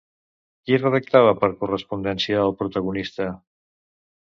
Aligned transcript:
Qui 0.69 0.79
redactava 0.79 1.35
per 1.43 1.51
correspondència 1.61 2.41
al 2.47 2.57
protagonista? 2.63 3.31